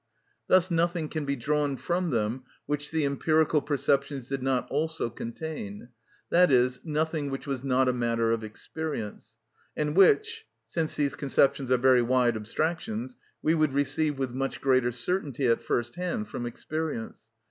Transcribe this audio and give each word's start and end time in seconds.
Thus 0.47 0.71
nothing 0.71 1.09
can 1.09 1.25
be 1.25 1.35
drawn 1.35 1.77
from 1.77 2.09
them 2.09 2.41
which 2.65 2.89
the 2.89 3.05
empirical 3.05 3.61
perceptions 3.61 4.27
did 4.27 4.41
not 4.41 4.67
also 4.71 5.11
contain, 5.11 5.89
that 6.31 6.51
is, 6.51 6.79
nothing 6.83 7.29
which 7.29 7.45
was 7.45 7.63
not 7.63 7.87
a 7.87 7.93
matter 7.93 8.31
of 8.31 8.43
experience, 8.43 9.37
and 9.77 9.95
which, 9.95 10.47
since 10.67 10.95
these 10.95 11.13
conceptions 11.13 11.69
are 11.71 11.77
very 11.77 12.01
wide 12.01 12.35
abstractions, 12.35 13.15
we 13.43 13.53
would 13.53 13.73
receive 13.73 14.17
with 14.17 14.31
much 14.31 14.59
greater 14.59 14.91
certainty 14.91 15.45
at 15.45 15.61
first 15.61 15.93
hand 15.97 16.27
from 16.29 16.47
experience. 16.47 17.25